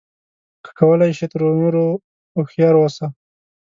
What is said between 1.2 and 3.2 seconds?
تر نورو هوښیار اوسه.